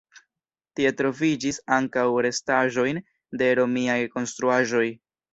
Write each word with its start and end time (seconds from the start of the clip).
Tie 0.77 0.91
troviĝis 1.01 1.59
ankaŭ 1.75 2.05
restaĵojn 2.27 3.01
de 3.41 3.49
romiaj 3.59 3.99
konstruaĵoj. 4.15 4.87